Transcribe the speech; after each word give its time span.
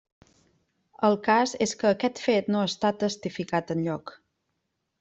El 1.09 1.17
cas 1.27 1.53
és 1.67 1.75
que 1.83 1.91
aquest 1.91 2.21
fet 2.29 2.51
no 2.55 2.63
està 2.71 2.93
testificat 3.05 3.77
enlloc. 3.79 4.19